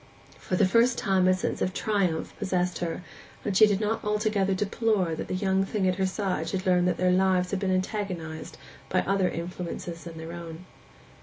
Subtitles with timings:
[0.39, 3.03] For the first time a sense of triumph possessed her,
[3.45, 6.85] and she did not altogether deplore that the young thing at her side should learn
[6.85, 8.57] that their lives had been antagonized
[8.89, 10.65] by other influences than their own.